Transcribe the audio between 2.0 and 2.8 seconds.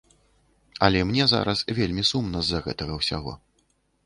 сумна з-за